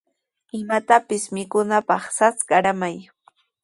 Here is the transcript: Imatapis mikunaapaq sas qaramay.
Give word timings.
Imatapis 0.59 1.23
mikunaapaq 1.35 2.03
sas 2.17 2.37
qaramay. 2.49 2.97